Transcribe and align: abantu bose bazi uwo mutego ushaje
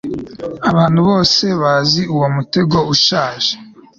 abantu 0.69 0.99
bose 1.09 1.45
bazi 1.61 2.01
uwo 2.15 2.27
mutego 2.35 2.77
ushaje 2.93 3.53